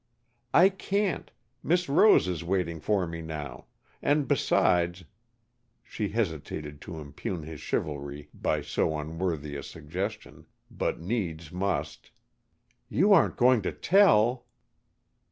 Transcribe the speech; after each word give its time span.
"I 0.55 0.69
can't. 0.69 1.29
Miss 1.61 1.87
Rose 1.87 2.27
is 2.27 2.43
waiting 2.43 2.79
for 2.79 3.05
me 3.05 3.21
now. 3.21 3.65
And 4.01 4.27
besides," 4.27 5.03
she 5.83 6.09
hesitated 6.09 6.81
to 6.81 6.99
impugn 6.99 7.43
his 7.43 7.59
chivalry 7.61 8.27
by 8.33 8.63
so 8.63 8.97
unworthy 8.97 9.55
a 9.55 9.61
suggestion, 9.61 10.47
but 10.71 10.99
needs 10.99 11.51
must, 11.51 12.09
"you 12.89 13.13
aren't 13.13 13.37
going 13.37 13.61
to 13.61 13.71
_tell? 13.71 14.45